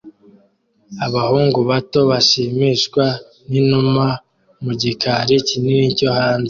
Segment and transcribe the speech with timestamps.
[1.05, 3.05] Abahungu bato bashimishwa
[3.49, 4.07] n'inuma
[4.63, 6.39] mu gikari kinini cyo hanze